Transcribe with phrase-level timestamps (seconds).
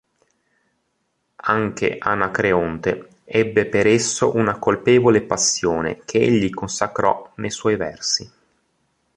[1.35, 8.31] Anche Anacreonte ebbe per esso una colpevole passione che egli consacrò ne' suoi versi.